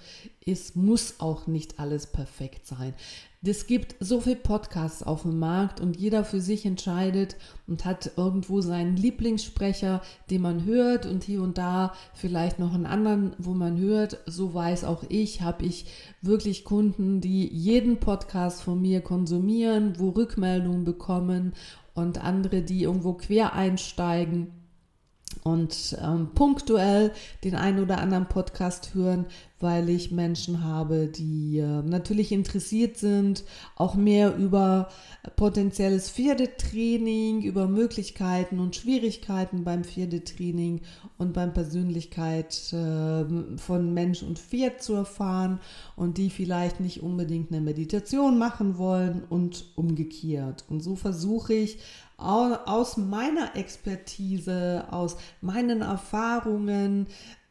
es 0.47 0.76
muss 0.76 1.17
auch 1.19 1.49
nicht 1.49 1.81
alles 1.81 2.07
perfekt 2.07 2.67
sein. 2.67 2.95
Es 3.43 3.67
gibt 3.67 3.97
so 4.00 4.21
viele 4.21 4.37
Podcasts 4.37 5.02
auf 5.02 5.23
dem 5.23 5.38
Markt 5.38 5.81
und 5.81 5.97
jeder 5.97 6.25
für 6.25 6.40
sich 6.40 6.67
entscheidet 6.67 7.37
und 7.67 7.85
hat 7.85 8.12
irgendwo 8.17 8.61
seinen 8.61 8.97
Lieblingssprecher, 8.97 10.02
den 10.29 10.43
man 10.43 10.64
hört 10.67 11.07
und 11.07 11.25
hier 11.25 11.43
und 11.43 11.59
da 11.59 11.95
vielleicht 12.12 12.59
noch 12.59 12.75
einen 12.75 12.87
anderen, 12.87 13.35
wo 13.38 13.55
man 13.55 13.79
hört. 13.79 14.19
So 14.26 14.55
weiß 14.55 14.85
auch 14.85 15.05
ich, 15.09 15.40
habe 15.40 15.64
ich 15.64 15.87
wirklich 16.21 16.64
Kunden, 16.64 17.21
die 17.21 17.49
jeden 17.49 17.99
Podcast 17.99 18.62
von 18.62 18.81
mir 18.81 19.00
konsumieren, 19.00 19.95
wo 19.99 20.11
Rückmeldungen 20.11 20.85
bekommen 20.85 21.55
und 22.00 22.23
andere, 22.23 22.62
die 22.62 22.83
irgendwo 22.83 23.14
quer 23.14 23.52
einsteigen 23.54 24.60
und 25.42 25.97
ähm, 26.02 26.30
punktuell 26.35 27.12
den 27.44 27.54
einen 27.54 27.80
oder 27.80 27.99
anderen 27.99 28.26
Podcast 28.26 28.94
hören, 28.94 29.26
weil 29.59 29.90
ich 29.90 30.11
Menschen 30.11 30.64
habe, 30.64 31.06
die 31.06 31.59
äh, 31.59 31.82
natürlich 31.82 32.32
interessiert 32.32 32.97
sind, 32.97 33.44
auch 33.76 33.94
mehr 33.94 34.35
über 34.37 34.88
potenzielles 35.37 36.11
Pferdetraining, 36.11 37.42
über 37.42 37.68
Möglichkeiten 37.68 38.59
und 38.59 38.76
Schwierigkeiten 38.76 39.64
beim 39.64 39.85
Pferdetraining 39.85 40.80
und 41.18 41.35
beim 41.35 41.52
Persönlichkeit 41.52 42.73
äh, 42.73 43.25
von 43.59 43.92
Mensch 43.92 44.23
und 44.23 44.38
Pferd 44.38 44.82
zu 44.82 44.94
erfahren 44.94 45.61
und 45.94 46.16
die 46.16 46.30
vielleicht 46.30 46.80
nicht 46.80 47.02
unbedingt 47.02 47.52
eine 47.52 47.61
Meditation 47.61 48.38
machen 48.38 48.78
wollen 48.78 49.23
und 49.28 49.66
umgekehrt. 49.76 50.64
Und 50.68 50.80
so 50.80 50.97
versuche 50.97 51.52
ich 51.52 51.78
aus 52.21 52.97
meiner 52.97 53.57
Expertise, 53.57 54.85
aus 54.91 55.17
meinen 55.41 55.83
Erfahrungen, 55.83 57.07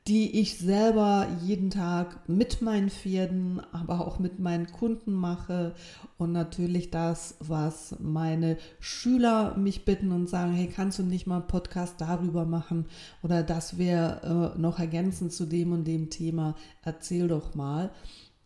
die 0.10 0.40
ich 0.40 0.58
selber 0.58 1.28
jeden 1.44 1.70
Tag 1.70 2.28
mit 2.28 2.64
meinen 2.64 2.90
Pferden, 2.90 3.62
aber 3.72 4.08
auch 4.08 4.18
mit 4.18 4.40
meinen 4.40 4.72
Kunden 4.72 5.14
mache 5.14 5.76
und 6.18 6.32
natürlich 6.32 6.90
das, 6.90 7.36
was 7.40 7.96
meine 8.00 8.58
Schüler 8.80 9.56
mich 9.56 9.86
bitten 9.86 10.12
und 10.12 10.28
sagen, 10.28 10.54
hey, 10.54 10.68
kannst 10.68 10.98
du 10.98 11.04
nicht 11.04 11.28
mal 11.28 11.36
einen 11.38 11.48
Podcast 11.48 12.02
darüber 12.02 12.46
machen 12.46 12.88
oder 13.22 13.44
das 13.44 13.78
wäre 13.78 14.56
äh, 14.56 14.60
noch 14.60 14.80
ergänzend 14.80 15.32
zu 15.32 15.46
dem 15.46 15.74
und 15.74 15.86
dem 15.86 16.10
Thema, 16.10 16.56
erzähl 16.82 17.28
doch 17.28 17.54
mal. 17.54 17.92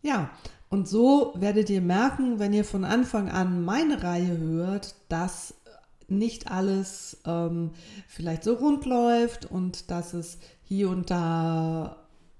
Ja, 0.02 0.32
und 0.68 0.86
so 0.86 1.32
werdet 1.36 1.70
ihr 1.70 1.80
merken, 1.80 2.38
wenn 2.38 2.52
ihr 2.52 2.64
von 2.66 2.84
Anfang 2.84 3.30
an 3.30 3.64
meine 3.64 4.02
Reihe 4.02 4.36
hört, 4.36 4.96
dass 5.08 5.54
nicht 6.14 6.50
alles 6.50 7.20
ähm, 7.26 7.70
vielleicht 8.08 8.44
so 8.44 8.54
rund 8.54 8.86
läuft 8.86 9.50
und 9.50 9.90
dass 9.90 10.14
es 10.14 10.38
hier 10.62 10.88
und 10.88 11.10
da, 11.10 11.96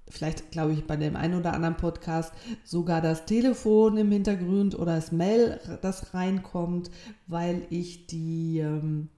vielleicht 0.09 0.51
glaube 0.51 0.73
ich 0.73 0.85
bei 0.85 0.95
dem 0.95 1.15
einen 1.15 1.39
oder 1.39 1.53
anderen 1.53 1.77
Podcast, 1.77 2.33
sogar 2.63 3.01
das 3.01 3.25
Telefon 3.25 3.97
im 3.97 4.11
Hintergrund 4.11 4.77
oder 4.77 4.95
das 4.95 5.11
Mail, 5.11 5.59
das 5.81 6.13
reinkommt, 6.13 6.89
weil 7.27 7.63
ich 7.69 8.07
die 8.07 8.59
ähm, 8.59 9.09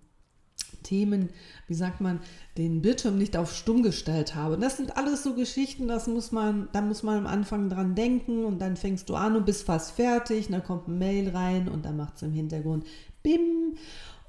Themen, 0.83 1.29
wie 1.67 1.73
sagt 1.73 2.01
man, 2.01 2.19
den 2.57 2.81
Bildschirm 2.81 3.17
nicht 3.17 3.35
auf 3.37 3.53
stumm 3.53 3.83
gestellt 3.83 4.35
habe. 4.35 4.55
Und 4.55 4.61
das 4.61 4.77
sind 4.77 4.97
alles 4.97 5.23
so 5.23 5.33
Geschichten, 5.33 5.87
das 5.87 6.07
muss 6.07 6.31
man, 6.31 6.69
da 6.71 6.81
muss 6.81 7.03
man 7.03 7.19
am 7.19 7.27
Anfang 7.27 7.69
dran 7.69 7.95
denken 7.95 8.45
und 8.45 8.59
dann 8.59 8.77
fängst 8.77 9.09
du 9.09 9.15
an 9.15 9.35
und 9.35 9.45
bist 9.45 9.65
fast 9.65 9.91
fertig, 9.91 10.47
und 10.47 10.53
dann 10.53 10.63
kommt 10.63 10.87
ein 10.87 10.97
Mail 10.97 11.29
rein 11.29 11.67
und 11.67 11.85
dann 11.85 11.97
macht 11.97 12.15
es 12.15 12.21
im 12.21 12.31
Hintergrund 12.31 12.85
BIM 13.21 13.75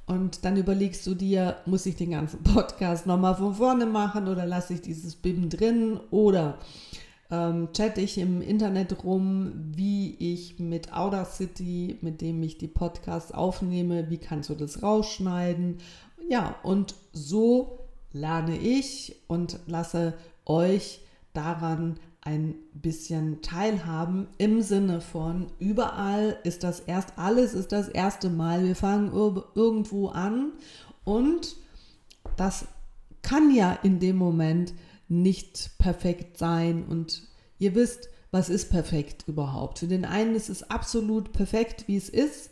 und 0.08 0.44
dann 0.44 0.56
überlegst 0.56 1.06
du 1.06 1.14
dir, 1.14 1.58
muss 1.66 1.86
ich 1.86 1.96
den 1.96 2.10
ganzen 2.10 2.42
Podcast 2.42 3.06
nochmal 3.06 3.36
von 3.36 3.54
vorne 3.54 3.86
machen 3.86 4.26
oder 4.26 4.46
lasse 4.46 4.74
ich 4.74 4.80
dieses 4.80 5.14
BIM 5.14 5.50
drin 5.50 6.00
oder 6.10 6.58
ähm, 7.30 7.68
chatte 7.74 8.00
ich 8.00 8.16
im 8.16 8.40
Internet 8.40 9.04
rum, 9.04 9.52
wie 9.54 10.14
ich 10.14 10.58
mit 10.58 10.94
Audacity, 10.94 11.98
mit 12.00 12.22
dem 12.22 12.42
ich 12.42 12.56
die 12.56 12.68
Podcasts 12.68 13.32
aufnehme, 13.32 14.08
wie 14.08 14.16
kannst 14.16 14.48
du 14.48 14.54
das 14.54 14.82
rausschneiden. 14.82 15.78
Ja, 16.28 16.56
und 16.62 16.94
so 17.12 17.80
lerne 18.12 18.56
ich 18.56 19.16
und 19.26 19.60
lasse 19.66 20.14
euch 20.46 21.00
daran 21.34 22.00
ein 22.28 22.56
bisschen 22.74 23.40
teilhaben 23.40 24.28
im 24.36 24.60
Sinne 24.60 25.00
von 25.00 25.46
überall 25.58 26.36
ist 26.44 26.62
das 26.62 26.80
erst 26.80 27.14
alles 27.16 27.54
ist 27.54 27.72
das 27.72 27.88
erste 27.88 28.28
Mal. 28.28 28.66
Wir 28.66 28.76
fangen 28.76 29.10
irgendwo 29.54 30.08
an 30.08 30.52
und 31.04 31.56
das 32.36 32.66
kann 33.22 33.54
ja 33.54 33.72
in 33.82 33.98
dem 33.98 34.16
Moment 34.16 34.74
nicht 35.08 35.70
perfekt 35.78 36.36
sein 36.36 36.84
und 36.84 37.22
ihr 37.58 37.74
wisst, 37.74 38.10
was 38.30 38.50
ist 38.50 38.68
perfekt 38.68 39.24
überhaupt. 39.26 39.78
Für 39.78 39.86
den 39.86 40.04
einen 40.04 40.34
ist 40.34 40.50
es 40.50 40.68
absolut 40.68 41.32
perfekt, 41.32 41.84
wie 41.86 41.96
es 41.96 42.10
ist 42.10 42.50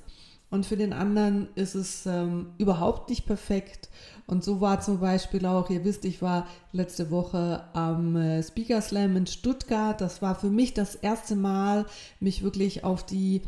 und 0.51 0.65
für 0.65 0.77
den 0.77 0.93
anderen 0.93 1.49
ist 1.57 1.75
es 1.75 2.07
ähm, 2.07 2.53
überhaupt 2.59 3.11
nicht 3.11 3.27
perfekt. 3.27 3.89
Und 4.27 4.45
so 4.45 4.61
war 4.61 4.81
zum 4.81 5.01
Beispiel 5.01 5.45
auch, 5.45 5.71
ihr 5.71 5.85
wisst, 5.85 6.05
ich 6.05 6.23
war 6.23 6.47
letzte 6.73 7.11
Woche 7.11 7.65
am 7.73 8.17
äh, 8.17 8.43
Speaker 8.43 8.81
Slam 8.81 9.17
in 9.17 9.27
Stuttgart. 9.27 10.01
Das 10.01 10.23
war 10.23 10.35
für 10.35 10.51
mich 10.51 10.73
das 10.73 10.95
erste 10.95 11.35
Mal, 11.35 11.87
mich 12.21 12.43
wirklich 12.45 12.85
auf 12.85 13.05
die 13.05 13.43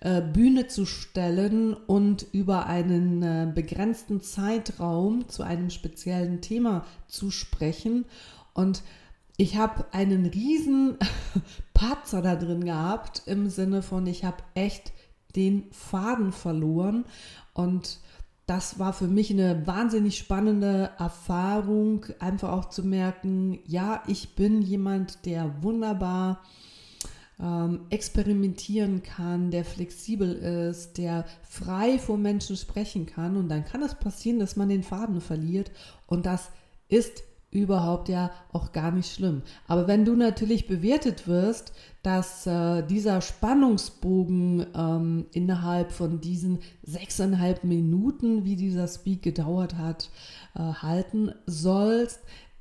äh, 0.00 0.20
Bühne 0.20 0.66
zu 0.66 0.84
stellen 0.84 1.74
und 1.74 2.26
über 2.32 2.66
einen 2.66 3.22
äh, 3.22 3.50
begrenzten 3.54 4.20
Zeitraum 4.20 5.28
zu 5.28 5.42
einem 5.42 5.70
speziellen 5.70 6.42
Thema 6.42 6.84
zu 7.08 7.30
sprechen. 7.30 8.04
Und 8.52 8.82
ich 9.36 9.56
habe 9.56 9.86
einen 9.92 10.26
riesen 10.26 10.98
Patzer 11.74 12.20
da 12.20 12.36
drin 12.36 12.64
gehabt 12.64 13.22
im 13.26 13.48
Sinne 13.48 13.80
von, 13.80 14.06
ich 14.06 14.24
habe 14.24 14.42
echt 14.54 14.92
den 15.36 15.64
Faden 15.72 16.32
verloren. 16.32 17.04
Und 17.54 18.00
das 18.46 18.78
war 18.78 18.92
für 18.92 19.08
mich 19.08 19.30
eine 19.30 19.66
wahnsinnig 19.66 20.18
spannende 20.18 20.90
Erfahrung, 20.98 22.06
einfach 22.18 22.50
auch 22.50 22.68
zu 22.68 22.82
merken, 22.82 23.60
ja, 23.66 24.02
ich 24.06 24.34
bin 24.34 24.62
jemand, 24.62 25.24
der 25.26 25.62
wunderbar 25.62 26.40
ähm, 27.40 27.80
experimentieren 27.90 29.02
kann, 29.02 29.50
der 29.50 29.64
flexibel 29.64 30.32
ist, 30.34 30.98
der 30.98 31.24
frei 31.42 31.98
vor 31.98 32.18
Menschen 32.18 32.56
sprechen 32.56 33.06
kann. 33.06 33.36
Und 33.36 33.48
dann 33.48 33.64
kann 33.64 33.82
es 33.82 33.94
passieren, 33.94 34.38
dass 34.38 34.56
man 34.56 34.68
den 34.68 34.82
Faden 34.82 35.20
verliert. 35.20 35.70
Und 36.06 36.26
das 36.26 36.50
ist 36.88 37.22
überhaupt 37.52 38.08
ja 38.08 38.32
auch 38.52 38.72
gar 38.72 38.90
nicht 38.90 39.14
schlimm. 39.14 39.42
Aber 39.68 39.86
wenn 39.86 40.04
du 40.04 40.16
natürlich 40.16 40.66
bewertet 40.66 41.28
wirst, 41.28 41.72
dass 42.02 42.46
äh, 42.46 42.82
dieser 42.82 43.20
Spannungsbogen 43.20 44.66
ähm, 44.74 45.26
innerhalb 45.32 45.92
von 45.92 46.20
diesen 46.20 46.58
sechseinhalb 46.82 47.62
Minuten, 47.62 48.44
wie 48.44 48.56
dieser 48.56 48.88
Speak 48.88 49.22
gedauert 49.22 49.76
hat, 49.76 50.10
äh, 50.54 50.60
halten 50.60 51.32
sollst, 51.46 52.20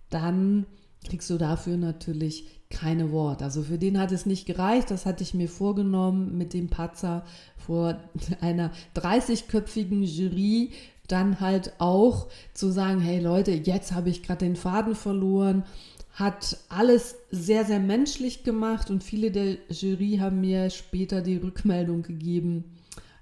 dann 0.10 0.68
kriegst 1.08 1.30
du 1.30 1.38
dafür 1.38 1.78
natürlich 1.78 2.48
keine 2.70 3.12
Wort. 3.12 3.42
Also 3.42 3.64
für 3.64 3.78
den 3.78 4.00
hat 4.00 4.12
es 4.12 4.26
nicht 4.26 4.46
gereicht. 4.46 4.92
Das 4.92 5.06
hatte 5.06 5.24
ich 5.24 5.34
mir 5.34 5.50
vorgenommen 5.50 6.38
mit 6.38 6.54
dem 6.54 6.70
Patzer 6.70 7.24
vor 7.58 8.00
einer 8.42 8.72
30-köpfigen 8.96 10.04
Jury 10.04 10.72
dann 11.12 11.40
halt 11.40 11.74
auch 11.80 12.28
zu 12.54 12.72
sagen, 12.72 13.00
hey 13.00 13.20
Leute, 13.20 13.52
jetzt 13.52 13.94
habe 13.94 14.10
ich 14.10 14.24
gerade 14.24 14.46
den 14.46 14.56
Faden 14.56 14.96
verloren, 14.96 15.64
hat 16.14 16.58
alles 16.70 17.16
sehr, 17.32 17.66
sehr 17.66 17.80
menschlich 17.80 18.44
gemacht 18.44 18.90
und 18.90 19.04
viele 19.04 19.32
der 19.32 19.58
Jury 19.70 20.18
haben 20.20 20.42
mir 20.42 20.70
später 20.70 21.22
die 21.22 21.38
Rückmeldung 21.38 22.04
gegeben. 22.04 22.66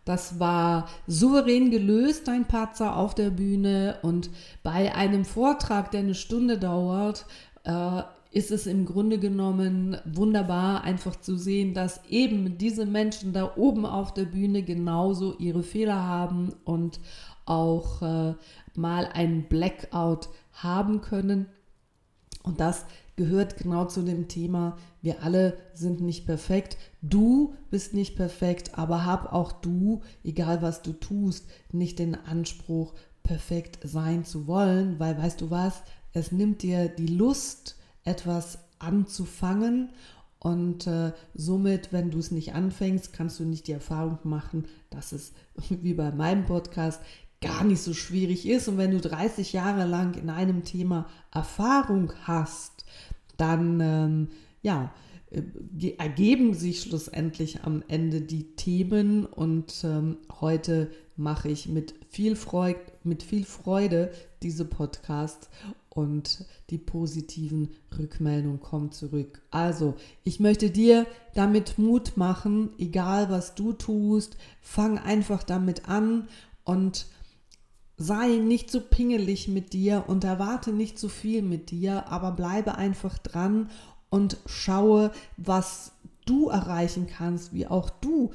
Das 0.06 0.40
war 0.40 0.90
souverän 1.06 1.70
gelöst, 1.70 2.28
dein 2.28 2.46
Patzer 2.46 2.98
auf 2.98 3.14
der 3.14 3.30
Bühne 3.30 4.00
und 4.02 4.32
bei 4.64 4.96
einem 4.96 5.24
Vortrag, 5.24 5.92
der 5.92 6.00
eine 6.00 6.16
Stunde 6.16 6.58
dauert, 6.58 7.26
äh, 7.64 8.02
ist 8.32 8.52
es 8.52 8.68
im 8.68 8.86
Grunde 8.86 9.18
genommen 9.18 9.98
wunderbar, 10.06 10.84
einfach 10.84 11.16
zu 11.16 11.36
sehen, 11.36 11.74
dass 11.74 12.06
eben 12.10 12.58
diese 12.60 12.86
Menschen 12.86 13.34
da 13.34 13.54
oben 13.56 13.86
auf 13.86 14.14
der 14.14 14.26
Bühne 14.26 14.62
genauso 14.62 15.36
ihre 15.38 15.64
Fehler 15.64 16.06
haben 16.06 16.54
und 16.64 17.00
auch 17.50 18.02
äh, 18.02 18.36
mal 18.76 19.06
einen 19.08 19.44
Blackout 19.44 20.30
haben 20.54 21.02
können. 21.02 21.48
Und 22.44 22.60
das 22.60 22.86
gehört 23.16 23.58
genau 23.58 23.86
zu 23.86 24.02
dem 24.02 24.28
Thema, 24.28 24.78
wir 25.02 25.24
alle 25.24 25.58
sind 25.74 26.02
nicht 26.02 26.26
perfekt. 26.26 26.78
Du 27.02 27.54
bist 27.70 27.94
nicht 27.94 28.16
perfekt, 28.16 28.78
aber 28.78 29.06
hab 29.06 29.34
auch 29.34 29.52
du, 29.52 30.02
egal 30.24 30.62
was 30.62 30.82
du 30.82 30.94
tust, 30.94 31.48
nicht 31.72 32.00
den 32.00 32.16
Anspruch, 32.16 32.94
perfekt 33.24 33.80
sein 33.84 34.24
zu 34.24 34.48
wollen, 34.48 35.00
weil 35.00 35.18
weißt 35.18 35.42
du 35.42 35.52
was, 35.52 35.84
es 36.14 36.32
nimmt 36.32 36.64
dir 36.64 36.88
die 36.88 37.08
Lust, 37.08 37.76
etwas 38.04 38.60
anzufangen 38.80 39.90
und 40.40 40.88
äh, 40.88 41.12
somit, 41.34 41.92
wenn 41.92 42.12
du 42.12 42.20
es 42.20 42.32
nicht 42.32 42.54
anfängst, 42.54 43.12
kannst 43.12 43.40
du 43.40 43.44
nicht 43.44 43.68
die 43.68 43.74
Erfahrung 43.74 44.20
machen, 44.24 44.66
dass 44.90 45.12
es 45.12 45.34
wie 45.70 45.94
bei 45.94 46.12
meinem 46.12 46.46
Podcast 46.46 47.02
gar 47.42 47.64
nicht 47.64 47.82
so 47.82 47.94
schwierig 47.94 48.48
ist. 48.48 48.68
Und 48.68 48.78
wenn 48.78 48.92
du 48.92 49.00
30 49.00 49.54
Jahre 49.54 49.86
lang 49.86 50.16
in 50.16 50.30
einem 50.30 50.64
Thema 50.64 51.08
Erfahrung 51.32 52.14
hast, 52.24 52.86
dann 53.38 53.80
ähm, 53.80 54.28
ja, 54.62 54.92
äh, 55.32 55.92
ergeben 55.98 56.54
sich 56.54 56.82
schlussendlich 56.82 57.64
am 57.64 57.84
Ende 57.88 58.22
die 58.22 58.56
Themen 58.56 59.26
und 59.26 59.84
ähm, 59.84 60.18
heute 60.42 60.92
mache 61.16 61.50
ich 61.50 61.68
mit 61.68 61.94
viel, 62.10 62.36
Freude, 62.36 62.80
mit 63.04 63.24
viel 63.24 63.46
Freude 63.46 64.12
diese 64.42 64.66
Podcasts 64.66 65.50
und 65.90 66.46
die 66.70 66.78
positiven 66.78 67.70
Rückmeldungen 67.98 68.60
kommen 68.60 68.92
zurück. 68.92 69.42
Also, 69.52 69.96
ich 70.24 70.40
möchte 70.40 70.70
dir 70.70 71.06
damit 71.36 71.78
Mut 71.78 72.14
machen, 72.16 72.70
egal 72.78 73.30
was 73.30 73.54
du 73.54 73.74
tust, 73.74 74.38
fang 74.62 74.98
einfach 74.98 75.44
damit 75.44 75.90
an 75.90 76.28
und 76.64 77.08
sei 78.00 78.38
nicht 78.38 78.72
so 78.72 78.80
pingelig 78.80 79.50
mit 79.50 79.74
dir 79.74 80.06
und 80.08 80.24
erwarte 80.24 80.72
nicht 80.72 80.98
so 80.98 81.10
viel 81.10 81.42
mit 81.42 81.70
dir, 81.70 82.08
aber 82.08 82.32
bleibe 82.32 82.76
einfach 82.76 83.18
dran 83.18 83.70
und 84.10 84.38
schaue, 84.46 85.12
was 85.36 85.92
du 86.26 86.48
erreichen 86.48 87.08
kannst, 87.08 87.54
wie 87.54 87.68
auch 87.68 87.90
du 87.90 88.32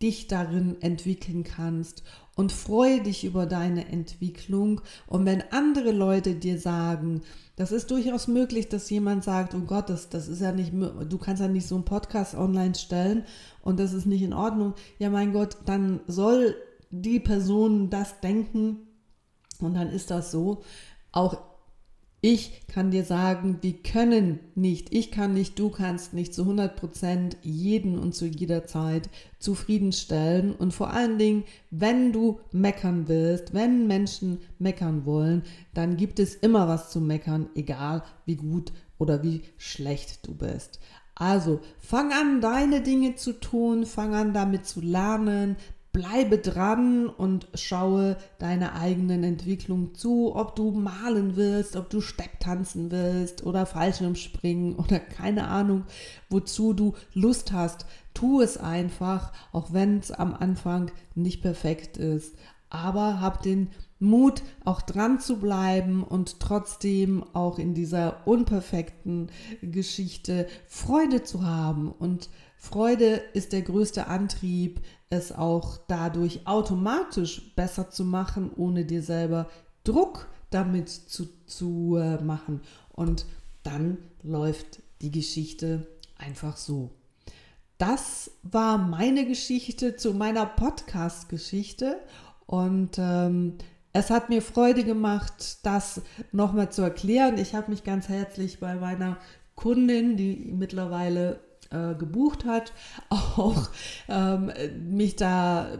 dich 0.00 0.26
darin 0.26 0.80
entwickeln 0.80 1.44
kannst 1.44 2.02
und 2.34 2.50
freue 2.50 3.02
dich 3.02 3.24
über 3.24 3.44
deine 3.44 3.88
Entwicklung. 3.88 4.80
Und 5.06 5.26
wenn 5.26 5.44
andere 5.52 5.92
Leute 5.92 6.34
dir 6.34 6.58
sagen, 6.58 7.20
das 7.56 7.72
ist 7.72 7.90
durchaus 7.90 8.26
möglich, 8.26 8.70
dass 8.70 8.88
jemand 8.88 9.22
sagt, 9.22 9.54
oh 9.54 9.60
Gott, 9.60 9.90
das, 9.90 10.08
das 10.08 10.28
ist 10.28 10.40
ja 10.40 10.50
nicht, 10.52 10.72
du 10.72 11.18
kannst 11.18 11.42
ja 11.42 11.48
nicht 11.48 11.68
so 11.68 11.74
einen 11.74 11.84
Podcast 11.84 12.34
online 12.34 12.74
stellen 12.74 13.24
und 13.60 13.78
das 13.78 13.92
ist 13.92 14.06
nicht 14.06 14.22
in 14.22 14.32
Ordnung. 14.32 14.72
Ja, 14.98 15.10
mein 15.10 15.34
Gott, 15.34 15.58
dann 15.66 16.00
soll 16.06 16.56
die 16.90 17.20
Person 17.20 17.90
das 17.90 18.20
denken 18.20 18.78
und 19.60 19.74
dann 19.74 19.90
ist 19.90 20.10
das 20.10 20.30
so. 20.30 20.62
Auch 21.12 21.36
ich 22.26 22.66
kann 22.68 22.90
dir 22.90 23.04
sagen, 23.04 23.58
wir 23.60 23.74
können 23.82 24.40
nicht, 24.54 24.94
ich 24.94 25.10
kann 25.10 25.34
nicht, 25.34 25.58
du 25.58 25.68
kannst 25.68 26.14
nicht 26.14 26.32
zu 26.32 26.40
100 26.40 26.74
Prozent 26.74 27.36
jeden 27.42 27.98
und 27.98 28.14
zu 28.14 28.24
jeder 28.24 28.64
Zeit 28.64 29.10
zufriedenstellen. 29.38 30.54
Und 30.54 30.72
vor 30.72 30.88
allen 30.88 31.18
Dingen, 31.18 31.44
wenn 31.70 32.12
du 32.14 32.40
meckern 32.50 33.08
willst, 33.08 33.52
wenn 33.52 33.86
Menschen 33.86 34.38
meckern 34.58 35.04
wollen, 35.04 35.42
dann 35.74 35.98
gibt 35.98 36.18
es 36.18 36.34
immer 36.34 36.66
was 36.66 36.90
zu 36.90 36.98
meckern, 36.98 37.50
egal 37.54 38.02
wie 38.24 38.36
gut 38.36 38.72
oder 38.96 39.22
wie 39.22 39.42
schlecht 39.58 40.26
du 40.26 40.34
bist. 40.34 40.80
Also 41.14 41.60
fang 41.78 42.10
an, 42.10 42.40
deine 42.40 42.80
Dinge 42.80 43.16
zu 43.16 43.34
tun, 43.34 43.84
fang 43.84 44.14
an, 44.14 44.32
damit 44.32 44.64
zu 44.64 44.80
lernen, 44.80 45.56
bleibe 45.94 46.38
dran 46.38 47.06
und 47.06 47.46
schaue 47.54 48.16
deiner 48.40 48.74
eigenen 48.74 49.22
Entwicklung 49.22 49.94
zu, 49.94 50.34
ob 50.34 50.56
du 50.56 50.72
malen 50.72 51.36
willst, 51.36 51.76
ob 51.76 51.88
du 51.88 52.00
Stepptanzen 52.00 52.90
willst 52.90 53.46
oder 53.46 53.64
Fallschirmspringen 53.64 54.74
oder 54.76 54.98
keine 54.98 55.46
Ahnung, 55.46 55.84
wozu 56.28 56.74
du 56.74 56.94
Lust 57.14 57.52
hast. 57.52 57.86
Tu 58.12 58.42
es 58.42 58.58
einfach, 58.58 59.32
auch 59.52 59.72
wenn 59.72 59.98
es 59.98 60.10
am 60.10 60.34
Anfang 60.34 60.90
nicht 61.14 61.42
perfekt 61.42 61.96
ist. 61.96 62.34
Aber 62.70 63.20
hab 63.20 63.42
den 63.42 63.70
Mut, 64.00 64.42
auch 64.64 64.82
dran 64.82 65.20
zu 65.20 65.38
bleiben 65.38 66.02
und 66.02 66.40
trotzdem 66.40 67.24
auch 67.34 67.60
in 67.60 67.72
dieser 67.72 68.26
unperfekten 68.26 69.30
Geschichte 69.62 70.48
Freude 70.66 71.22
zu 71.22 71.46
haben. 71.46 71.92
Und 71.92 72.28
Freude 72.58 73.22
ist 73.32 73.52
der 73.52 73.62
größte 73.62 74.08
Antrieb, 74.08 74.80
es 75.14 75.32
auch 75.32 75.78
dadurch 75.88 76.46
automatisch 76.46 77.54
besser 77.54 77.90
zu 77.90 78.04
machen, 78.04 78.50
ohne 78.56 78.84
dir 78.84 79.02
selber 79.02 79.48
Druck 79.84 80.28
damit 80.50 80.88
zu, 80.88 81.26
zu 81.46 81.96
äh, 81.96 82.22
machen. 82.22 82.60
Und 82.92 83.26
dann 83.62 83.98
läuft 84.22 84.82
die 85.02 85.10
Geschichte 85.10 85.86
einfach 86.18 86.56
so. 86.56 86.90
Das 87.78 88.30
war 88.42 88.78
meine 88.78 89.26
Geschichte 89.26 89.96
zu 89.96 90.14
meiner 90.14 90.46
Podcast-Geschichte 90.46 91.98
und 92.46 92.98
ähm, 92.98 93.58
es 93.92 94.10
hat 94.10 94.28
mir 94.28 94.42
Freude 94.42 94.84
gemacht, 94.84 95.58
das 95.64 96.02
nochmal 96.32 96.70
zu 96.70 96.82
erklären. 96.82 97.38
Ich 97.38 97.54
habe 97.54 97.70
mich 97.70 97.84
ganz 97.84 98.08
herzlich 98.08 98.60
bei 98.60 98.74
meiner 98.74 99.18
Kundin, 99.54 100.16
die 100.16 100.52
mittlerweile 100.52 101.40
äh, 101.74 101.94
gebucht 101.94 102.44
hat, 102.44 102.72
auch 103.10 103.68
ähm, 104.08 104.52
mich 104.88 105.16
da 105.16 105.78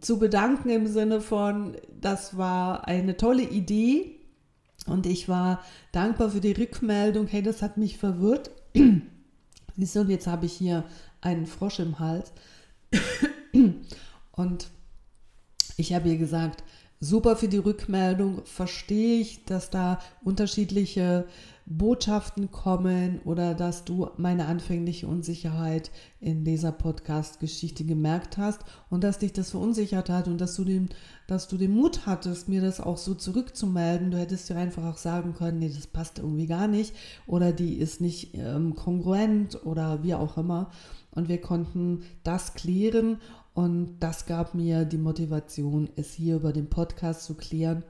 zu 0.00 0.18
bedanken 0.18 0.70
im 0.70 0.86
Sinne 0.86 1.20
von, 1.20 1.76
das 2.00 2.36
war 2.36 2.86
eine 2.86 3.16
tolle 3.16 3.42
Idee 3.42 4.20
und 4.86 5.06
ich 5.06 5.28
war 5.28 5.62
dankbar 5.92 6.30
für 6.30 6.40
die 6.40 6.52
Rückmeldung, 6.52 7.26
hey, 7.26 7.42
das 7.42 7.62
hat 7.62 7.76
mich 7.76 7.98
verwirrt. 7.98 8.50
Siehst 9.76 9.96
du, 9.96 10.00
und 10.00 10.10
jetzt 10.10 10.26
habe 10.26 10.46
ich 10.46 10.52
hier 10.52 10.84
einen 11.20 11.46
Frosch 11.46 11.78
im 11.78 11.98
Hals. 11.98 12.32
Und 14.32 14.68
ich 15.76 15.92
habe 15.92 16.08
ihr 16.08 16.18
gesagt, 16.18 16.64
super 16.98 17.36
für 17.36 17.48
die 17.48 17.58
Rückmeldung, 17.58 18.44
verstehe 18.44 19.20
ich, 19.20 19.44
dass 19.44 19.70
da 19.70 20.00
unterschiedliche 20.22 21.26
Botschaften 21.72 22.50
kommen 22.50 23.20
oder 23.24 23.54
dass 23.54 23.84
du 23.84 24.08
meine 24.16 24.46
anfängliche 24.46 25.06
Unsicherheit 25.06 25.92
in 26.20 26.42
dieser 26.44 26.72
Podcast-Geschichte 26.72 27.84
gemerkt 27.84 28.38
hast 28.38 28.62
und 28.90 29.04
dass 29.04 29.20
dich 29.20 29.32
das 29.32 29.52
verunsichert 29.52 30.10
hat 30.10 30.26
und 30.26 30.40
dass 30.40 30.56
du, 30.56 30.64
den, 30.64 30.88
dass 31.28 31.46
du 31.46 31.56
den 31.56 31.72
Mut 31.72 32.06
hattest, 32.06 32.48
mir 32.48 32.60
das 32.60 32.80
auch 32.80 32.98
so 32.98 33.14
zurückzumelden. 33.14 34.10
Du 34.10 34.18
hättest 34.18 34.50
ja 34.50 34.56
einfach 34.56 34.84
auch 34.84 34.96
sagen 34.96 35.32
können, 35.32 35.60
nee, 35.60 35.72
das 35.72 35.86
passt 35.86 36.18
irgendwie 36.18 36.48
gar 36.48 36.66
nicht 36.66 36.92
oder 37.28 37.52
die 37.52 37.74
ist 37.74 38.00
nicht 38.00 38.34
ähm, 38.34 38.74
kongruent 38.74 39.64
oder 39.64 40.02
wie 40.02 40.14
auch 40.14 40.36
immer. 40.36 40.72
Und 41.12 41.28
wir 41.28 41.40
konnten 41.40 42.02
das 42.24 42.54
klären 42.54 43.18
und 43.54 44.00
das 44.00 44.26
gab 44.26 44.54
mir 44.54 44.84
die 44.84 44.98
Motivation, 44.98 45.88
es 45.94 46.12
hier 46.14 46.34
über 46.34 46.52
den 46.52 46.68
Podcast 46.68 47.24
zu 47.24 47.34
klären, 47.34 47.84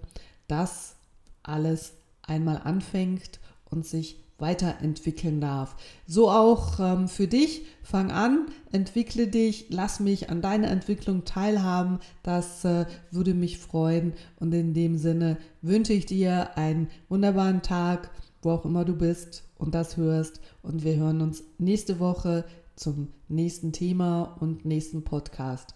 dass 0.49 0.97
alles 1.43 1.95
einmal 2.23 2.61
anfängt 2.62 3.40
und 3.71 3.87
sich 3.87 4.21
weiterentwickeln 4.41 5.41
darf. 5.41 5.77
So 6.07 6.31
auch 6.31 6.81
ähm, 6.81 7.09
für 7.09 7.29
dich. 7.29 7.63
Fang 7.83 8.11
an, 8.11 8.47
entwickle 8.73 9.27
dich, 9.27 9.67
lass 9.69 10.01
mich 10.01 10.31
an 10.31 10.43
deiner 10.43 10.69
Entwicklung 10.69 11.25
teilhaben. 11.25 11.99
Das 12.23 12.65
äh, 12.65 12.87
würde 13.11 13.35
mich 13.35 13.59
freuen. 13.59 14.15
Und 14.39 14.53
in 14.55 14.75
dem 14.75 14.97
Sinne 14.97 15.39
wünsche 15.63 15.93
ich 15.93 16.07
dir 16.07 16.57
einen 16.57 16.89
wunderbaren 17.09 17.63
Tag, 17.63 18.11
wo 18.43 18.51
auch 18.51 18.65
immer 18.65 18.85
du 18.85 18.97
bist 18.97 19.45
und 19.59 19.75
das 19.75 19.97
hörst. 19.97 20.41
Und 20.63 20.85
wir 20.85 20.97
hören 20.97 21.21
uns 21.21 21.45
nächste 21.59 22.01
Woche 22.01 22.45
zum 22.77 23.09
nächsten 23.29 23.73
Thema 23.73 24.37
und 24.41 24.65
nächsten 24.65 25.05
Podcast. 25.05 25.75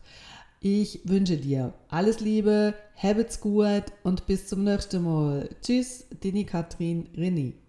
Ich 0.60 1.02
wünsche 1.04 1.36
dir 1.36 1.74
alles 1.88 2.20
Liebe, 2.20 2.72
habt's 2.96 3.40
gut 3.40 3.84
und 4.02 4.24
bis 4.24 4.46
zum 4.46 4.64
nächsten 4.64 5.02
Mal. 5.02 5.50
Tschüss, 5.60 6.06
Dini 6.22 6.44
Katrin 6.44 7.08
René. 7.14 7.63